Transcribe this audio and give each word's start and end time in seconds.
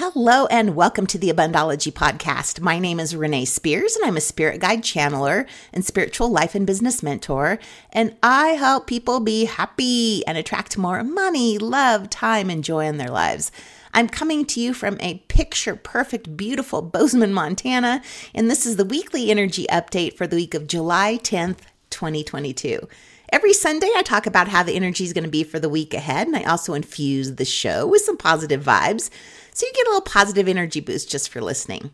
Hello 0.00 0.46
and 0.46 0.76
welcome 0.76 1.08
to 1.08 1.18
the 1.18 1.28
Abundology 1.28 1.92
Podcast. 1.92 2.60
My 2.60 2.78
name 2.78 3.00
is 3.00 3.16
Renee 3.16 3.46
Spears 3.46 3.96
and 3.96 4.06
I'm 4.06 4.16
a 4.16 4.20
spirit 4.20 4.60
guide 4.60 4.82
channeler 4.82 5.44
and 5.72 5.84
spiritual 5.84 6.28
life 6.30 6.54
and 6.54 6.64
business 6.64 7.02
mentor. 7.02 7.58
And 7.92 8.14
I 8.22 8.50
help 8.50 8.86
people 8.86 9.18
be 9.18 9.46
happy 9.46 10.24
and 10.24 10.38
attract 10.38 10.78
more 10.78 11.02
money, 11.02 11.58
love, 11.58 12.10
time, 12.10 12.48
and 12.48 12.62
joy 12.62 12.86
in 12.86 12.98
their 12.98 13.10
lives. 13.10 13.50
I'm 13.92 14.08
coming 14.08 14.44
to 14.44 14.60
you 14.60 14.72
from 14.72 14.98
a 15.00 15.18
picture 15.26 15.74
perfect, 15.74 16.36
beautiful 16.36 16.80
Bozeman, 16.80 17.32
Montana. 17.32 18.00
And 18.32 18.48
this 18.48 18.66
is 18.66 18.76
the 18.76 18.84
weekly 18.84 19.32
energy 19.32 19.66
update 19.68 20.14
for 20.16 20.28
the 20.28 20.36
week 20.36 20.54
of 20.54 20.68
July 20.68 21.18
10th, 21.20 21.62
2022. 21.90 22.86
Every 23.30 23.52
Sunday, 23.52 23.90
I 23.94 24.02
talk 24.02 24.26
about 24.26 24.48
how 24.48 24.62
the 24.62 24.74
energy 24.74 25.04
is 25.04 25.12
going 25.12 25.24
to 25.24 25.30
be 25.30 25.44
for 25.44 25.60
the 25.60 25.68
week 25.68 25.92
ahead, 25.92 26.26
and 26.26 26.34
I 26.34 26.44
also 26.44 26.72
infuse 26.72 27.34
the 27.34 27.44
show 27.44 27.86
with 27.86 28.00
some 28.00 28.16
positive 28.16 28.64
vibes. 28.64 29.10
So 29.52 29.66
you 29.66 29.72
get 29.74 29.86
a 29.86 29.90
little 29.90 30.00
positive 30.00 30.48
energy 30.48 30.80
boost 30.80 31.10
just 31.10 31.28
for 31.28 31.42
listening. 31.42 31.90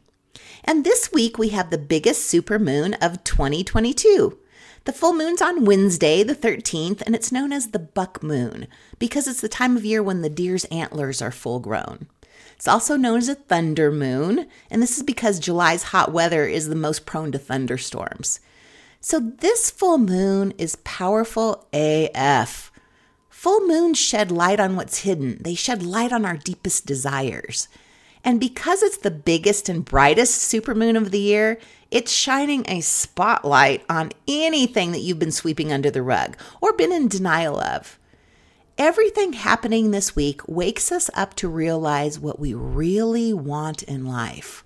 And 0.62 0.84
this 0.84 1.10
week 1.12 1.36
we 1.36 1.48
have 1.48 1.70
the 1.70 1.78
biggest 1.78 2.26
super 2.26 2.60
moon 2.60 2.94
of 2.94 3.24
2022. 3.24 4.38
The 4.84 4.92
full 4.92 5.12
moon's 5.12 5.42
on 5.42 5.64
Wednesday, 5.64 6.22
the 6.22 6.36
13th, 6.36 7.02
and 7.02 7.16
it's 7.16 7.32
known 7.32 7.52
as 7.52 7.68
the 7.68 7.80
buck 7.80 8.22
moon 8.22 8.68
because 9.00 9.26
it's 9.26 9.40
the 9.40 9.48
time 9.48 9.76
of 9.76 9.84
year 9.84 10.04
when 10.04 10.22
the 10.22 10.30
deer's 10.30 10.66
antlers 10.66 11.20
are 11.20 11.32
full 11.32 11.58
grown. 11.58 12.06
It's 12.54 12.68
also 12.68 12.96
known 12.96 13.18
as 13.18 13.28
a 13.28 13.34
thunder 13.34 13.90
moon, 13.90 14.46
and 14.70 14.80
this 14.80 14.96
is 14.96 15.02
because 15.02 15.40
July's 15.40 15.84
hot 15.84 16.12
weather 16.12 16.46
is 16.46 16.68
the 16.68 16.76
most 16.76 17.06
prone 17.06 17.32
to 17.32 17.38
thunderstorms. 17.38 18.38
So 19.04 19.20
this 19.20 19.70
full 19.70 19.98
moon 19.98 20.54
is 20.56 20.76
powerful 20.76 21.66
AF. 21.74 22.72
Full 23.28 23.66
moons 23.66 23.98
shed 23.98 24.30
light 24.30 24.58
on 24.58 24.76
what's 24.76 25.00
hidden, 25.00 25.36
they 25.42 25.54
shed 25.54 25.82
light 25.82 26.10
on 26.10 26.24
our 26.24 26.38
deepest 26.38 26.86
desires. 26.86 27.68
And 28.24 28.40
because 28.40 28.82
it's 28.82 28.96
the 28.96 29.10
biggest 29.10 29.68
and 29.68 29.84
brightest 29.84 30.50
supermoon 30.50 30.96
of 30.96 31.10
the 31.10 31.20
year, 31.20 31.58
it's 31.90 32.10
shining 32.10 32.64
a 32.66 32.80
spotlight 32.80 33.84
on 33.90 34.12
anything 34.26 34.92
that 34.92 35.00
you've 35.00 35.18
been 35.18 35.30
sweeping 35.30 35.70
under 35.70 35.90
the 35.90 36.02
rug 36.02 36.38
or 36.62 36.72
been 36.72 36.90
in 36.90 37.08
denial 37.08 37.60
of. 37.60 37.98
Everything 38.78 39.34
happening 39.34 39.90
this 39.90 40.16
week 40.16 40.40
wakes 40.48 40.90
us 40.90 41.10
up 41.12 41.34
to 41.34 41.48
realize 41.50 42.18
what 42.18 42.40
we 42.40 42.54
really 42.54 43.34
want 43.34 43.82
in 43.82 44.06
life. 44.06 44.64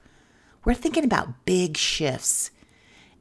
We're 0.64 0.74
thinking 0.74 1.04
about 1.04 1.44
big 1.44 1.76
shifts 1.76 2.52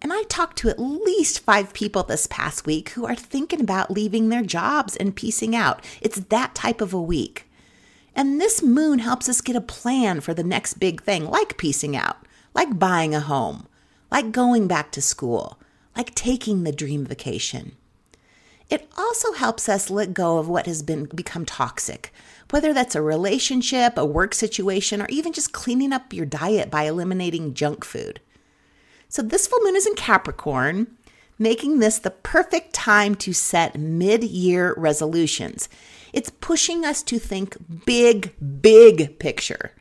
and 0.07 0.13
I 0.17 0.23
talked 0.23 0.57
to 0.59 0.69
at 0.69 0.79
least 0.79 1.41
five 1.41 1.73
people 1.73 2.01
this 2.01 2.27
past 2.27 2.65
week 2.65 2.91
who 2.91 3.05
are 3.05 3.13
thinking 3.13 3.59
about 3.59 3.91
leaving 3.91 4.29
their 4.29 4.41
jobs 4.41 4.95
and 4.95 5.13
piecing 5.13 5.53
out. 5.53 5.83
It's 5.99 6.21
that 6.29 6.55
type 6.55 6.79
of 6.79 6.93
a 6.93 7.01
week. 7.01 7.49
And 8.15 8.39
this 8.39 8.63
moon 8.63 8.99
helps 8.99 9.27
us 9.27 9.41
get 9.41 9.57
a 9.57 9.61
plan 9.61 10.21
for 10.21 10.33
the 10.33 10.45
next 10.45 10.75
big 10.75 11.01
thing, 11.01 11.25
like 11.25 11.57
piecing 11.57 11.97
out, 11.97 12.15
like 12.53 12.79
buying 12.79 13.13
a 13.13 13.19
home, 13.19 13.67
like 14.09 14.31
going 14.31 14.65
back 14.65 14.93
to 14.93 15.01
school, 15.01 15.59
like 15.93 16.15
taking 16.15 16.63
the 16.63 16.71
dream 16.71 17.05
vacation. 17.05 17.73
It 18.69 18.89
also 18.97 19.33
helps 19.33 19.67
us 19.67 19.89
let 19.89 20.13
go 20.13 20.37
of 20.37 20.47
what 20.47 20.67
has 20.67 20.83
been 20.83 21.03
become 21.13 21.43
toxic, 21.43 22.13
whether 22.51 22.71
that's 22.71 22.95
a 22.95 23.01
relationship, 23.01 23.97
a 23.97 24.05
work 24.05 24.33
situation, 24.33 25.01
or 25.01 25.07
even 25.09 25.33
just 25.33 25.51
cleaning 25.51 25.91
up 25.91 26.13
your 26.13 26.25
diet 26.25 26.71
by 26.71 26.83
eliminating 26.83 27.53
junk 27.53 27.83
food. 27.83 28.21
So 29.09 29.21
this 29.21 29.47
full 29.47 29.61
moon 29.61 29.75
is 29.75 29.87
in 29.87 29.95
Capricorn, 29.95 30.87
making 31.39 31.79
this 31.79 31.99
the 31.99 32.11
perfect 32.11 32.73
time 32.73 33.15
to 33.15 33.33
set 33.33 33.77
mid 33.77 34.23
year 34.23 34.73
resolutions. 34.77 35.69
It's 36.13 36.29
pushing 36.29 36.85
us 36.85 37.03
to 37.03 37.19
think 37.19 37.57
big, 37.85 38.33
big 38.61 39.19
picture. 39.19 39.71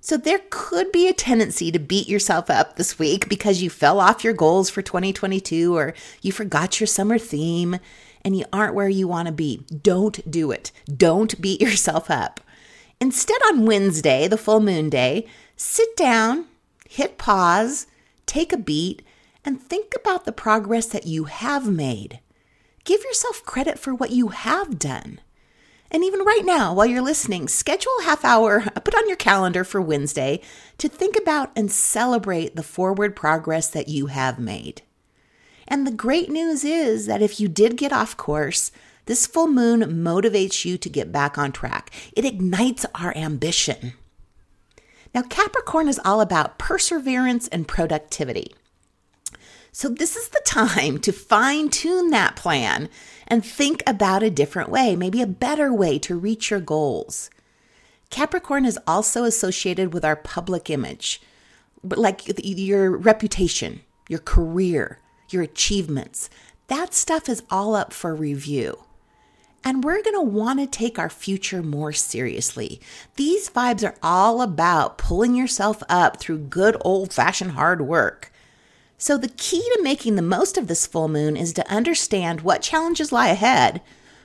So 0.00 0.16
there 0.16 0.42
could 0.50 0.92
be 0.92 1.08
a 1.08 1.12
tendency 1.12 1.72
to 1.72 1.80
beat 1.80 2.08
yourself 2.08 2.48
up 2.48 2.76
this 2.76 2.96
week 2.96 3.28
because 3.28 3.60
you 3.60 3.68
fell 3.68 3.98
off 3.98 4.22
your 4.22 4.34
goals 4.34 4.70
for 4.70 4.80
2022 4.80 5.76
or 5.76 5.94
you 6.22 6.30
forgot 6.30 6.78
your 6.78 6.86
summer 6.86 7.18
theme 7.18 7.80
and 8.24 8.36
you 8.36 8.44
aren't 8.52 8.74
where 8.74 8.88
you 8.88 9.08
want 9.08 9.26
to 9.26 9.32
be. 9.32 9.64
Don't 9.82 10.30
do 10.30 10.52
it. 10.52 10.70
Don't 10.86 11.40
beat 11.40 11.60
yourself 11.66 12.08
up. 12.08 12.40
Instead, 13.00 13.40
on 13.48 13.66
Wednesday, 13.66 14.28
the 14.28 14.38
full 14.38 14.60
moon 14.60 14.88
day, 14.88 15.26
sit 15.56 15.96
down, 15.96 16.46
hit 16.88 17.18
pause, 17.18 17.86
take 18.26 18.52
a 18.52 18.58
beat, 18.58 19.02
and 19.44 19.60
think 19.60 19.94
about 19.94 20.24
the 20.24 20.32
progress 20.32 20.86
that 20.86 21.06
you 21.06 21.24
have 21.24 21.68
made. 21.68 22.20
Give 22.84 23.02
yourself 23.04 23.44
credit 23.44 23.78
for 23.78 23.94
what 23.94 24.10
you 24.10 24.28
have 24.28 24.78
done. 24.78 25.20
And 25.90 26.02
even 26.02 26.20
right 26.20 26.44
now, 26.44 26.74
while 26.74 26.86
you're 26.86 27.00
listening, 27.00 27.48
schedule 27.48 27.92
a 28.00 28.04
half 28.04 28.24
hour, 28.24 28.60
put 28.84 28.94
on 28.94 29.08
your 29.08 29.16
calendar 29.16 29.64
for 29.64 29.80
Wednesday 29.80 30.40
to 30.78 30.88
think 30.88 31.16
about 31.16 31.52
and 31.56 31.70
celebrate 31.70 32.56
the 32.56 32.62
forward 32.62 33.14
progress 33.14 33.68
that 33.68 33.88
you 33.88 34.06
have 34.06 34.38
made. 34.38 34.82
And 35.68 35.86
the 35.86 35.92
great 35.92 36.30
news 36.30 36.64
is 36.64 37.06
that 37.06 37.22
if 37.22 37.40
you 37.40 37.48
did 37.48 37.76
get 37.76 37.92
off 37.92 38.16
course, 38.16 38.70
this 39.06 39.26
full 39.26 39.46
moon 39.46 39.80
motivates 39.82 40.64
you 40.64 40.78
to 40.78 40.88
get 40.88 41.12
back 41.12 41.38
on 41.38 41.52
track. 41.52 41.92
It 42.12 42.24
ignites 42.24 42.84
our 42.94 43.16
ambition. 43.16 43.94
Now, 45.16 45.22
Capricorn 45.22 45.88
is 45.88 45.98
all 46.04 46.20
about 46.20 46.58
perseverance 46.58 47.48
and 47.48 47.66
productivity. 47.66 48.54
So, 49.72 49.88
this 49.88 50.14
is 50.14 50.28
the 50.28 50.42
time 50.44 50.98
to 50.98 51.10
fine 51.10 51.70
tune 51.70 52.10
that 52.10 52.36
plan 52.36 52.90
and 53.26 53.42
think 53.42 53.82
about 53.86 54.22
a 54.22 54.28
different 54.28 54.68
way, 54.68 54.94
maybe 54.94 55.22
a 55.22 55.26
better 55.26 55.72
way 55.72 55.98
to 56.00 56.18
reach 56.18 56.50
your 56.50 56.60
goals. 56.60 57.30
Capricorn 58.10 58.66
is 58.66 58.78
also 58.86 59.24
associated 59.24 59.94
with 59.94 60.04
our 60.04 60.16
public 60.16 60.68
image, 60.68 61.22
like 61.82 62.24
your 62.36 62.94
reputation, 62.94 63.80
your 64.10 64.20
career, 64.20 64.98
your 65.30 65.42
achievements. 65.42 66.28
That 66.66 66.92
stuff 66.92 67.26
is 67.30 67.42
all 67.50 67.74
up 67.74 67.94
for 67.94 68.14
review. 68.14 68.80
And 69.66 69.82
we're 69.82 70.00
going 70.00 70.14
to 70.14 70.20
want 70.20 70.60
to 70.60 70.66
take 70.68 70.96
our 70.96 71.10
future 71.10 71.60
more 71.60 71.92
seriously. 71.92 72.80
These 73.16 73.50
vibes 73.50 73.84
are 73.84 73.96
all 74.00 74.40
about 74.40 74.96
pulling 74.96 75.34
yourself 75.34 75.82
up 75.88 76.20
through 76.20 76.38
good 76.38 76.76
old 76.82 77.12
fashioned 77.12 77.50
hard 77.50 77.80
work. 77.80 78.30
So, 78.96 79.18
the 79.18 79.26
key 79.26 79.58
to 79.58 79.82
making 79.82 80.14
the 80.14 80.22
most 80.22 80.56
of 80.56 80.68
this 80.68 80.86
full 80.86 81.08
moon 81.08 81.36
is 81.36 81.52
to 81.54 81.68
understand 81.68 82.42
what 82.42 82.62
challenges 82.62 83.10
lie 83.10 83.30
ahead 83.30 83.82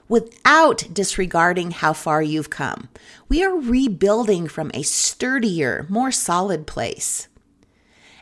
without 0.07 0.85
disregarding 0.93 1.71
how 1.71 1.93
far 1.93 2.21
you've 2.21 2.51
come. 2.51 2.89
We 3.27 3.43
are 3.43 3.55
rebuilding 3.55 4.47
from 4.47 4.69
a 4.75 4.83
sturdier, 4.83 5.87
more 5.89 6.11
solid 6.11 6.67
place. 6.67 7.27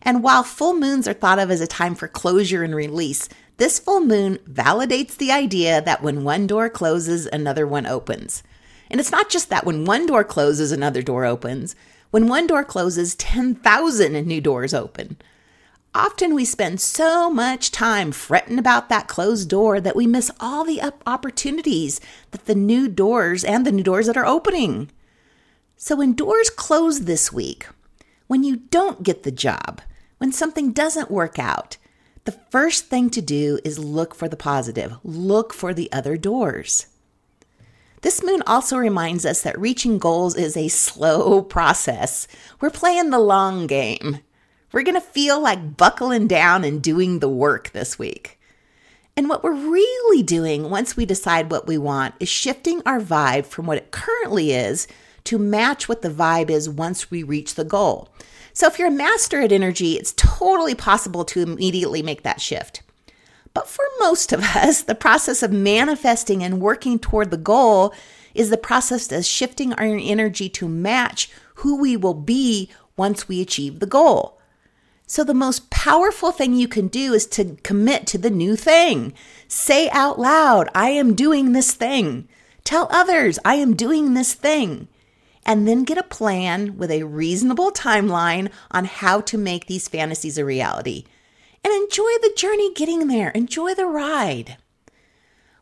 And 0.02 0.24
while 0.24 0.44
full 0.44 0.74
moons 0.74 1.06
are 1.06 1.14
thought 1.14 1.40
of 1.40 1.52
as 1.52 1.60
a 1.60 1.68
time 1.68 1.96
for 1.96 2.08
closure 2.08 2.64
and 2.64 2.74
release, 2.74 3.28
this 3.60 3.78
full 3.78 4.00
moon 4.00 4.40
validates 4.50 5.18
the 5.18 5.32
idea 5.32 5.82
that 5.82 6.02
when 6.02 6.24
one 6.24 6.48
door 6.48 6.70
closes, 6.70 7.28
another 7.28 7.68
one 7.68 7.86
opens. 7.86 8.42
And 8.90 9.00
it's 9.00 9.12
not 9.12 9.30
just 9.30 9.50
that 9.50 9.66
when 9.66 9.86
one 9.86 10.08
door 10.08 10.24
closes, 10.24 10.72
another 10.72 11.02
door 11.02 11.26
opens. 11.26 11.76
When 12.10 12.28
one 12.28 12.48
door 12.48 12.64
closes, 12.64 13.16
10,000 13.16 14.26
new 14.26 14.42
doors 14.42 14.74
open. 14.74 15.18
Often 15.94 16.36
we 16.36 16.46
spend 16.46 16.80
so 16.80 17.30
much 17.30 17.72
time 17.72 18.12
fretting 18.12 18.60
about 18.60 18.90
that 18.90 19.08
closed 19.08 19.50
door 19.50 19.82
that 19.82 19.96
we 19.96 20.08
miss 20.08 20.32
all 20.40 20.64
the 20.64 20.82
opportunities 21.06 22.00
that 22.32 22.46
the 22.46 22.56
new 22.56 22.88
doors 22.88 23.44
and 23.44 23.66
the 23.66 23.72
new 23.72 23.84
doors 23.84 24.08
that 24.08 24.18
are 24.18 24.26
opening. 24.26 24.90
So 25.78 25.98
when 25.98 26.14
doors 26.14 26.50
close 26.50 27.02
this 27.02 27.34
week, 27.34 27.68
when 28.28 28.44
you 28.44 28.56
don't 28.56 29.04
get 29.04 29.24
the 29.24 29.32
job, 29.32 29.82
when 30.18 30.32
something 30.32 30.72
doesn't 30.72 31.12
work 31.12 31.38
out, 31.38 31.78
the 32.30 32.40
first 32.52 32.86
thing 32.86 33.10
to 33.10 33.24
do 33.24 33.58
is 33.66 33.80
look 33.80 34.14
for 34.14 34.30
the 34.30 34.38
positive, 34.38 34.96
look 35.04 35.52
for 35.52 35.74
the 35.74 35.92
other 35.92 36.16
doors. 36.16 36.86
This 38.02 38.22
moon 38.24 38.44
also 38.46 38.78
reminds 38.78 39.26
us 39.26 39.42
that 39.42 39.60
reaching 39.60 39.98
goals 39.98 40.36
is 40.36 40.56
a 40.56 40.68
slow 40.68 41.42
process. 41.56 42.28
We're 42.62 42.70
playing 42.70 43.10
the 43.10 43.18
long 43.18 43.66
game. 43.66 44.20
We're 44.72 44.84
going 44.84 44.94
to 44.94 45.02
feel 45.02 45.42
like 45.42 45.76
buckling 45.76 46.28
down 46.28 46.64
and 46.64 46.84
doing 46.84 47.18
the 47.18 47.28
work 47.28 47.72
this 47.72 47.98
week. 47.98 48.40
And 49.18 49.28
what 49.28 49.44
we're 49.44 49.56
really 49.56 50.22
doing 50.22 50.70
once 50.70 50.96
we 50.96 51.08
decide 51.08 51.50
what 51.50 51.66
we 51.66 51.80
want 51.80 52.14
is 52.20 52.30
shifting 52.30 52.84
our 52.86 53.02
vibe 53.02 53.48
from 53.48 53.66
what 53.66 53.80
it 53.80 53.90
currently 53.90 54.52
is 54.52 54.88
to 55.24 55.40
match 55.40 55.90
what 55.90 56.04
the 56.04 56.12
vibe 56.12 56.52
is 56.52 56.70
once 56.70 57.10
we 57.10 57.24
reach 57.24 57.56
the 57.56 57.64
goal. 57.66 58.10
So 58.60 58.68
if 58.68 58.78
you're 58.78 58.90
a 58.90 58.92
master 58.92 59.40
at 59.40 59.54
energy, 59.54 59.94
it's 59.94 60.12
totally 60.18 60.76
possible 60.76 61.24
to 61.24 61.42
immediately 61.42 62.02
make 62.02 62.24
that 62.24 62.42
shift. 62.42 62.82
But 63.54 63.70
for 63.70 63.86
most 64.00 64.34
of 64.34 64.44
us, 64.58 64.82
the 64.82 64.96
process 64.96 65.42
of 65.42 65.54
manifesting 65.54 66.44
and 66.44 66.60
working 66.60 67.00
toward 67.00 67.32
the 67.32 67.38
goal 67.38 67.94
is 68.36 68.50
the 68.50 68.58
process 68.58 69.10
of 69.14 69.24
shifting 69.24 69.72
our 69.72 69.86
energy 69.86 70.50
to 70.50 70.68
match 70.68 71.32
who 71.56 71.80
we 71.80 71.96
will 71.96 72.14
be 72.14 72.70
once 72.98 73.30
we 73.30 73.40
achieve 73.40 73.80
the 73.80 73.86
goal. 73.86 74.42
So, 75.08 75.24
the 75.24 75.34
most 75.34 75.70
powerful 75.70 76.34
thing 76.34 76.54
you 76.54 76.68
can 76.68 76.90
do 76.90 77.14
is 77.14 77.28
to 77.28 77.56
commit 77.64 78.08
to 78.08 78.18
the 78.18 78.30
new 78.30 78.58
thing. 78.58 79.14
Say 79.48 79.90
out 79.92 80.20
loud, 80.20 80.68
I 80.76 80.90
am 80.90 81.16
doing 81.16 81.54
this 81.54 81.72
thing. 81.74 82.28
Tell 82.66 82.90
others, 82.92 83.40
I 83.46 83.56
am 83.56 83.78
doing 83.78 84.16
this 84.16 84.34
thing 84.34 84.90
and 85.50 85.68
then 85.68 85.84
get 85.84 85.98
a 85.98 86.04
plan 86.04 86.78
with 86.78 86.92
a 86.92 87.02
reasonable 87.02 87.72
timeline 87.72 88.52
on 88.70 88.86
how 88.86 89.20
to 89.20 89.36
make 89.36 89.66
these 89.66 89.88
fantasies 89.88 90.38
a 90.38 90.46
reality. 90.46 91.06
And 91.64 91.74
enjoy 91.74 92.12
the 92.22 92.32
journey 92.38 92.72
getting 92.76 93.08
there, 93.08 93.30
enjoy 93.30 93.74
the 93.74 93.88
ride. 93.88 94.58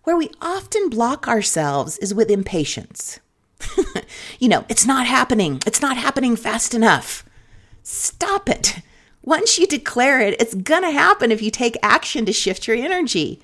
Where 0.04 0.18
we 0.18 0.30
often 0.42 0.90
block 0.90 1.30
ourselves 1.30 1.98
is 2.00 2.14
with 2.14 2.30
impatience. 2.30 3.22
you 4.40 4.50
know, 4.50 4.66
it's 4.68 4.86
not 4.86 5.08
happening, 5.08 5.62
it's 5.66 5.82
not 5.82 5.96
happening 5.96 6.36
fast 6.36 6.74
enough. 6.74 7.24
Stop 7.82 8.50
it. 8.50 8.82
Once 9.22 9.58
you 9.58 9.66
declare 9.66 10.20
it, 10.20 10.36
it's 10.38 10.54
gonna 10.54 10.92
happen 10.92 11.32
if 11.32 11.42
you 11.42 11.50
take 11.50 11.78
action 11.82 12.26
to 12.26 12.34
shift 12.34 12.68
your 12.68 12.76
energy. 12.76 13.42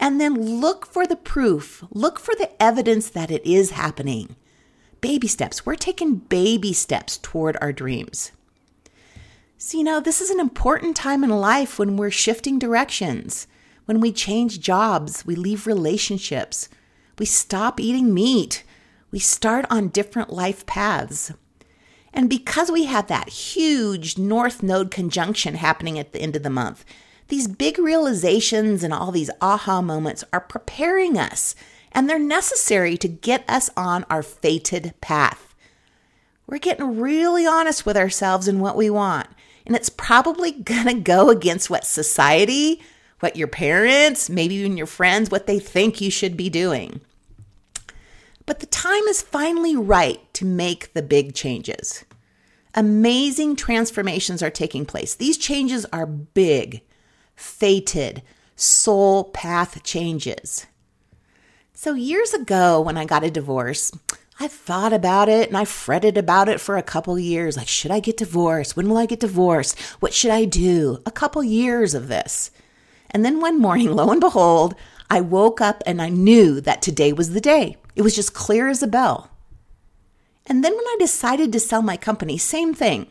And 0.00 0.18
then 0.18 0.60
look 0.62 0.86
for 0.86 1.06
the 1.06 1.14
proof, 1.14 1.84
look 1.90 2.18
for 2.18 2.34
the 2.34 2.50
evidence 2.62 3.10
that 3.10 3.30
it 3.30 3.44
is 3.44 3.72
happening 3.72 4.36
baby 5.04 5.28
steps. 5.28 5.66
We're 5.66 5.74
taking 5.74 6.14
baby 6.14 6.72
steps 6.72 7.18
toward 7.18 7.58
our 7.60 7.74
dreams. 7.74 8.32
So, 9.58 9.76
you 9.76 9.84
know, 9.84 10.00
this 10.00 10.22
is 10.22 10.30
an 10.30 10.40
important 10.40 10.96
time 10.96 11.22
in 11.22 11.28
life 11.28 11.78
when 11.78 11.98
we're 11.98 12.10
shifting 12.10 12.58
directions, 12.58 13.46
when 13.84 14.00
we 14.00 14.12
change 14.12 14.60
jobs, 14.60 15.26
we 15.26 15.34
leave 15.34 15.66
relationships, 15.66 16.70
we 17.18 17.26
stop 17.26 17.78
eating 17.78 18.14
meat, 18.14 18.64
we 19.10 19.18
start 19.18 19.66
on 19.68 19.88
different 19.88 20.32
life 20.32 20.64
paths. 20.64 21.34
And 22.14 22.30
because 22.30 22.70
we 22.70 22.84
have 22.84 23.08
that 23.08 23.28
huge 23.28 24.16
North 24.16 24.62
Node 24.62 24.90
conjunction 24.90 25.56
happening 25.56 25.98
at 25.98 26.14
the 26.14 26.22
end 26.22 26.34
of 26.34 26.42
the 26.42 26.48
month, 26.48 26.82
these 27.28 27.46
big 27.46 27.78
realizations 27.78 28.82
and 28.82 28.94
all 28.94 29.12
these 29.12 29.30
aha 29.42 29.82
moments 29.82 30.24
are 30.32 30.40
preparing 30.40 31.18
us 31.18 31.54
and 31.94 32.08
they're 32.08 32.18
necessary 32.18 32.96
to 32.98 33.08
get 33.08 33.48
us 33.48 33.70
on 33.76 34.04
our 34.10 34.22
fated 34.22 34.94
path. 35.00 35.54
We're 36.46 36.58
getting 36.58 37.00
really 37.00 37.46
honest 37.46 37.86
with 37.86 37.96
ourselves 37.96 38.48
and 38.48 38.60
what 38.60 38.76
we 38.76 38.90
want, 38.90 39.28
and 39.66 39.74
it's 39.74 39.88
probably 39.88 40.52
gonna 40.52 40.94
go 40.94 41.30
against 41.30 41.70
what 41.70 41.86
society, 41.86 42.82
what 43.20 43.36
your 43.36 43.48
parents, 43.48 44.28
maybe 44.28 44.56
even 44.56 44.76
your 44.76 44.86
friends, 44.86 45.30
what 45.30 45.46
they 45.46 45.58
think 45.58 46.00
you 46.00 46.10
should 46.10 46.36
be 46.36 46.50
doing. 46.50 47.00
But 48.46 48.60
the 48.60 48.66
time 48.66 49.04
is 49.04 49.22
finally 49.22 49.74
right 49.74 50.20
to 50.34 50.44
make 50.44 50.92
the 50.92 51.02
big 51.02 51.34
changes. 51.34 52.04
Amazing 52.74 53.56
transformations 53.56 54.42
are 54.42 54.50
taking 54.50 54.84
place. 54.84 55.14
These 55.14 55.38
changes 55.38 55.86
are 55.92 56.06
big, 56.06 56.82
fated, 57.36 58.22
soul 58.56 59.24
path 59.24 59.82
changes. 59.82 60.66
So, 61.76 61.94
years 61.94 62.32
ago, 62.32 62.80
when 62.80 62.96
I 62.96 63.04
got 63.04 63.24
a 63.24 63.30
divorce, 63.32 63.90
I 64.38 64.46
thought 64.46 64.92
about 64.92 65.28
it 65.28 65.48
and 65.48 65.56
I 65.56 65.64
fretted 65.64 66.16
about 66.16 66.48
it 66.48 66.60
for 66.60 66.76
a 66.76 66.84
couple 66.84 67.18
years. 67.18 67.56
Like, 67.56 67.66
should 67.66 67.90
I 67.90 67.98
get 67.98 68.16
divorced? 68.16 68.76
When 68.76 68.88
will 68.88 68.96
I 68.96 69.06
get 69.06 69.18
divorced? 69.18 69.78
What 69.98 70.14
should 70.14 70.30
I 70.30 70.44
do? 70.44 71.02
A 71.04 71.10
couple 71.10 71.42
years 71.42 71.92
of 71.92 72.06
this. 72.06 72.52
And 73.10 73.24
then 73.24 73.40
one 73.40 73.60
morning, 73.60 73.90
lo 73.90 74.08
and 74.12 74.20
behold, 74.20 74.76
I 75.10 75.20
woke 75.20 75.60
up 75.60 75.82
and 75.84 76.00
I 76.00 76.10
knew 76.10 76.60
that 76.60 76.80
today 76.80 77.12
was 77.12 77.32
the 77.32 77.40
day. 77.40 77.76
It 77.96 78.02
was 78.02 78.14
just 78.14 78.34
clear 78.34 78.68
as 78.68 78.80
a 78.80 78.86
bell. 78.86 79.30
And 80.46 80.62
then 80.62 80.76
when 80.76 80.86
I 80.86 80.96
decided 81.00 81.52
to 81.52 81.60
sell 81.60 81.82
my 81.82 81.96
company, 81.96 82.38
same 82.38 82.72
thing. 82.72 83.08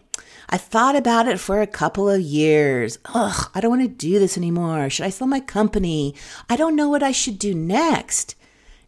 I 0.49 0.57
thought 0.57 0.95
about 0.95 1.27
it 1.27 1.41
for 1.41 1.61
a 1.61 1.67
couple 1.67 2.09
of 2.09 2.21
years. 2.21 2.97
Ugh, 3.13 3.51
I 3.53 3.59
don't 3.59 3.71
want 3.71 3.81
to 3.81 3.87
do 3.89 4.19
this 4.19 4.37
anymore. 4.37 4.89
Should 4.89 5.05
I 5.05 5.09
sell 5.09 5.27
my 5.27 5.41
company? 5.41 6.15
I 6.49 6.55
don't 6.55 6.77
know 6.77 6.87
what 6.87 7.03
I 7.03 7.11
should 7.11 7.37
do 7.37 7.53
next. 7.53 8.35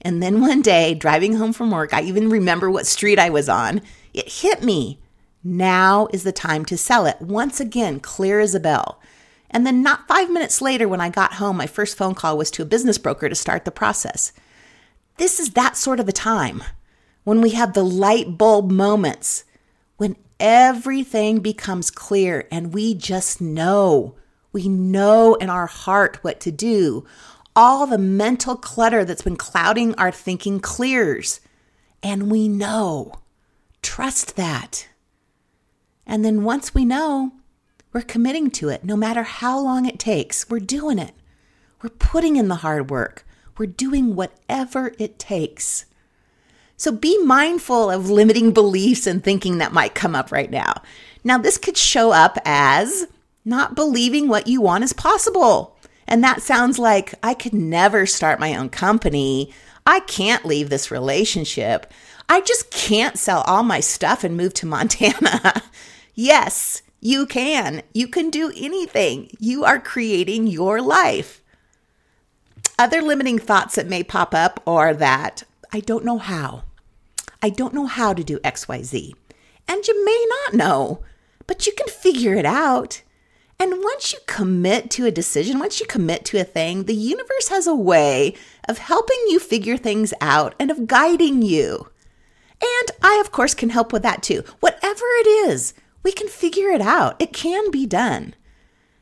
And 0.06 0.22
then 0.22 0.40
one 0.40 0.62
day, 0.62 0.94
driving 0.94 1.36
home 1.36 1.52
from 1.52 1.72
work, 1.72 1.92
I 1.92 2.04
even 2.04 2.30
remember 2.30 2.70
what 2.70 2.86
street 2.86 3.18
I 3.18 3.32
was 3.32 3.50
on. 3.50 3.82
It 4.14 4.32
hit 4.32 4.62
me. 4.62 5.00
Now 5.44 6.08
is 6.14 6.24
the 6.24 6.32
time 6.32 6.64
to 6.66 6.78
sell 6.78 7.08
it. 7.08 7.20
Once 7.20 7.60
again, 7.60 8.00
clear 8.00 8.40
as 8.40 8.54
a 8.54 8.60
bell. 8.60 9.02
And 9.50 9.66
then, 9.66 9.82
not 9.82 10.08
five 10.08 10.30
minutes 10.30 10.62
later, 10.62 10.88
when 10.88 11.02
I 11.02 11.10
got 11.10 11.34
home, 11.34 11.58
my 11.58 11.66
first 11.66 11.98
phone 11.98 12.14
call 12.14 12.38
was 12.38 12.52
to 12.52 12.62
a 12.62 12.68
business 12.68 13.00
broker 13.00 13.28
to 13.30 13.36
start 13.36 13.66
the 13.66 13.72
process. 13.72 14.32
This 15.18 15.40
is 15.40 15.52
that 15.52 15.76
sort 15.76 16.00
of 16.00 16.08
a 16.08 16.12
time 16.12 16.64
when 17.24 17.42
we 17.42 17.52
have 17.52 17.74
the 17.74 17.84
light 17.84 18.38
bulb 18.38 18.70
moments, 18.70 19.44
when 19.98 20.18
everything 20.40 21.40
becomes 21.40 21.90
clear 21.90 22.48
and 22.52 22.76
we 22.76 22.94
just 22.94 23.42
know. 23.42 24.14
We 24.52 24.70
know 24.70 25.34
in 25.36 25.50
our 25.50 25.66
heart 25.66 26.24
what 26.24 26.40
to 26.42 26.52
do 26.52 27.06
all 27.56 27.88
the 27.88 27.98
mental 27.98 28.56
clutter 28.56 29.06
that's 29.06 29.22
been 29.22 29.38
clouding 29.38 29.96
our 29.96 30.12
thinking 30.12 30.60
clears. 30.60 31.40
And 32.04 32.30
we 32.30 32.48
know. 32.48 33.14
Trust 33.82 34.36
that. 34.36 34.88
And 36.06 36.24
then 36.24 36.44
once 36.44 36.74
we 36.74 36.86
know, 36.86 37.32
we're 37.94 38.02
committing 38.02 38.52
to 38.52 38.70
it 38.70 38.84
no 38.84 38.96
matter 38.96 39.24
how 39.24 39.60
long 39.60 39.86
it 39.86 39.98
takes. 39.98 40.50
We're 40.50 40.60
doing 40.60 41.00
it. 41.00 41.14
We're 41.82 41.90
putting 41.90 42.36
in 42.36 42.48
the 42.48 42.56
hard 42.56 42.90
work. 42.90 43.26
We're 43.58 43.68
doing 43.68 44.16
whatever 44.16 44.94
it 45.00 45.18
takes. 45.18 45.86
So 46.78 46.92
be 46.92 47.18
mindful 47.20 47.90
of 47.90 48.10
limiting 48.10 48.52
beliefs 48.52 49.08
and 49.08 49.24
thinking 49.24 49.60
that 49.60 49.72
might 49.72 49.96
come 49.96 50.14
up 50.14 50.32
right 50.32 50.52
now. 50.52 50.82
Now, 51.24 51.38
this 51.38 51.58
could 51.58 51.78
show 51.78 52.12
up 52.12 52.38
as 52.44 53.08
not 53.46 53.76
believing 53.76 54.28
what 54.28 54.48
you 54.48 54.62
want 54.62 54.84
is 54.84 54.94
possible. 54.94 55.75
And 56.08 56.24
that 56.24 56.42
sounds 56.42 56.78
like 56.80 57.16
I 57.24 57.34
could 57.34 57.54
never 57.54 58.06
start 58.06 58.40
my 58.40 58.56
own 58.56 58.70
company. 58.70 59.52
I 59.86 60.02
can't 60.02 60.46
leave 60.46 60.70
this 60.70 60.92
relationship. 60.92 61.92
I 62.28 62.42
just 62.42 62.72
can't 62.72 63.18
sell 63.18 63.42
all 63.42 63.64
my 63.64 63.80
stuff 63.80 64.24
and 64.24 64.38
move 64.38 64.54
to 64.56 64.66
Montana. 64.68 65.62
yes, 66.14 66.82
you 67.00 67.26
can. 67.26 67.84
You 67.94 68.08
can 68.08 68.30
do 68.30 68.52
anything. 68.56 69.30
You 69.40 69.64
are 69.64 69.80
creating 69.80 70.48
your 70.48 70.82
life. 70.82 71.42
Other 72.78 73.02
limiting 73.02 73.40
thoughts 73.40 73.76
that 73.76 73.88
may 73.88 74.04
pop 74.04 74.34
up 74.34 74.62
are 74.68 74.94
that 74.94 75.44
I 75.72 75.80
don't 75.80 76.06
know 76.06 76.18
how. 76.18 76.64
I 77.42 77.50
don't 77.50 77.74
know 77.74 77.86
how 77.86 78.14
to 78.14 78.24
do 78.24 78.40
XYZ. 78.40 79.14
And 79.68 79.88
you 79.88 80.06
may 80.06 80.26
not 80.30 80.56
know, 80.56 81.04
but 81.48 81.68
you 81.68 81.74
can 81.74 81.88
figure 81.88 82.34
it 82.34 82.46
out. 82.46 83.02
And 83.60 83.72
once 83.84 84.12
you 84.12 84.20
commit 84.28 84.90
to 84.92 85.06
a 85.06 85.12
decision, 85.12 85.60
once 85.60 85.80
you 85.80 85.86
commit 85.86 86.26
to 86.26 86.40
a 86.40 86.44
thing, 86.44 86.84
the 86.84 86.96
universe 86.96 87.48
has 87.50 87.68
a 87.68 87.76
way 87.76 88.36
of 88.68 88.78
helping 88.80 89.20
you 89.28 89.40
figure 89.40 89.78
things 89.78 90.14
out 90.20 90.56
and 90.60 90.70
of 90.70 90.88
guiding 90.88 91.42
you. 91.42 91.90
And 92.62 92.92
I, 93.02 93.20
of 93.24 93.32
course, 93.32 93.54
can 93.54 93.70
help 93.70 93.94
with 93.94 94.04
that 94.04 94.24
too. 94.24 94.44
Whatever 94.60 95.06
it 95.20 95.28
is, 95.50 95.74
we 96.04 96.12
can 96.12 96.28
figure 96.28 96.70
it 96.70 96.82
out. 96.82 97.16
It 97.22 97.34
can 97.34 97.72
be 97.72 97.86
done. 97.86 98.36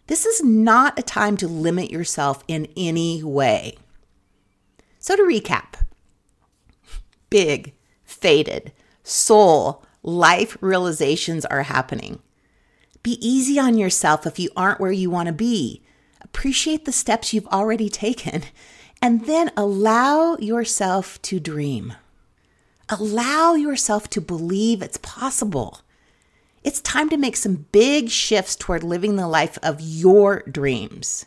This 0.08 0.26
is 0.26 0.44
not 0.44 1.00
a 1.00 1.04
time 1.04 1.38
to 1.38 1.48
limit 1.48 1.90
yourself 1.90 2.44
in 2.48 2.68
any 2.78 3.24
way. 3.24 3.78
So, 5.00 5.16
to 5.16 5.24
recap 5.24 5.76
big, 7.30 7.74
fated, 8.04 8.72
soul, 9.02 9.84
life 10.04 10.56
realizations 10.62 11.46
are 11.46 11.64
happening. 11.64 12.20
Be 13.04 13.18
easy 13.26 13.60
on 13.60 13.78
yourself 13.78 14.26
if 14.26 14.40
you 14.40 14.50
aren't 14.56 14.80
where 14.80 14.92
you 14.92 15.10
want 15.10 15.28
to 15.28 15.34
be. 15.34 15.84
Appreciate 16.22 16.86
the 16.86 16.92
steps 16.92 17.34
you've 17.34 17.48
already 17.48 17.90
taken 17.90 18.44
and 19.02 19.26
then 19.26 19.52
allow 19.58 20.38
yourself 20.38 21.22
to 21.24 21.40
dream. 21.40 21.94
Allow 22.88 23.56
yourself 23.56 24.10
to 24.12 24.22
believe 24.22 24.82
it's 24.82 24.98
possible. 24.98 25.82
It's 26.64 26.80
time 26.80 27.10
to 27.10 27.18
make 27.18 27.36
some 27.36 27.66
big 27.74 28.10
shifts 28.10 28.56
toward 28.56 28.84
living 28.84 29.18
the 29.18 29.28
life 29.28 29.58
of 29.62 29.82
your 29.82 30.44
dreams. 30.44 31.26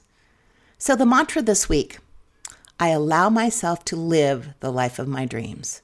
So, 0.79 0.97
the 0.97 1.05
mantra 1.05 1.43
this 1.43 1.69
week 1.69 1.99
I 2.81 2.89
allow 2.89 3.29
myself 3.29 3.85
to 3.87 3.97
live 3.97 4.49
the 4.61 4.73
life 4.73 4.99
of 4.99 5.09
my 5.09 5.27
dreams. 5.27 5.83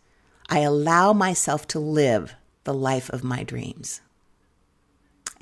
I 0.48 0.60
allow 0.60 1.12
myself 1.12 1.66
to 1.68 1.78
live 1.78 2.34
the 2.64 2.74
life 2.74 3.10
of 3.10 3.24
my 3.24 3.42
dreams. 3.42 4.00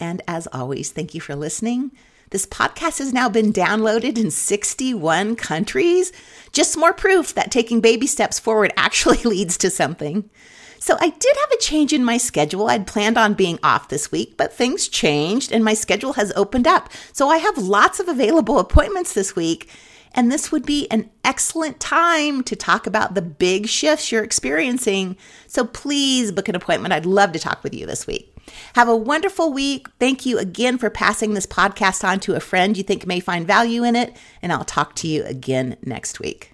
And 0.00 0.22
as 0.26 0.48
always, 0.52 0.90
thank 0.90 1.14
you 1.14 1.20
for 1.20 1.36
listening. 1.36 1.92
This 2.30 2.46
podcast 2.46 2.98
has 3.00 3.12
now 3.12 3.28
been 3.28 3.52
downloaded 3.52 4.16
in 4.16 4.30
61 4.30 5.36
countries. 5.36 6.12
Just 6.52 6.76
more 6.76 6.92
proof 6.92 7.34
that 7.34 7.50
taking 7.50 7.80
baby 7.80 8.06
steps 8.06 8.38
forward 8.38 8.72
actually 8.76 9.18
leads 9.24 9.58
to 9.58 9.70
something. 9.70 10.30
So, 10.78 10.96
I 10.98 11.10
did 11.10 11.36
have 11.36 11.50
a 11.52 11.60
change 11.60 11.92
in 11.92 12.04
my 12.04 12.16
schedule. 12.16 12.68
I'd 12.68 12.86
planned 12.86 13.18
on 13.18 13.34
being 13.34 13.58
off 13.62 13.90
this 13.90 14.10
week, 14.10 14.38
but 14.38 14.52
things 14.52 14.88
changed 14.88 15.52
and 15.52 15.62
my 15.62 15.74
schedule 15.74 16.14
has 16.14 16.32
opened 16.36 16.66
up. 16.66 16.90
So, 17.12 17.28
I 17.28 17.36
have 17.36 17.58
lots 17.58 18.00
of 18.00 18.08
available 18.08 18.58
appointments 18.58 19.12
this 19.12 19.36
week. 19.36 19.68
And 20.14 20.32
this 20.32 20.50
would 20.50 20.64
be 20.66 20.90
an 20.90 21.10
excellent 21.22 21.78
time 21.78 22.42
to 22.44 22.56
talk 22.56 22.86
about 22.86 23.14
the 23.14 23.22
big 23.22 23.68
shifts 23.68 24.10
you're 24.10 24.24
experiencing. 24.24 25.16
So, 25.48 25.66
please 25.66 26.32
book 26.32 26.48
an 26.48 26.54
appointment. 26.54 26.94
I'd 26.94 27.06
love 27.06 27.32
to 27.32 27.38
talk 27.38 27.62
with 27.62 27.74
you 27.74 27.84
this 27.84 28.06
week. 28.06 28.34
Have 28.74 28.88
a 28.88 28.96
wonderful 28.96 29.52
week. 29.52 29.88
Thank 29.98 30.26
you 30.26 30.38
again 30.38 30.78
for 30.78 30.90
passing 30.90 31.34
this 31.34 31.46
podcast 31.46 32.02
on 32.04 32.20
to 32.20 32.34
a 32.34 32.40
friend 32.40 32.76
you 32.76 32.82
think 32.82 33.06
may 33.06 33.20
find 33.20 33.46
value 33.46 33.84
in 33.84 33.96
it. 33.96 34.16
And 34.42 34.52
I'll 34.52 34.64
talk 34.64 34.94
to 34.96 35.08
you 35.08 35.24
again 35.24 35.76
next 35.82 36.20
week. 36.20 36.49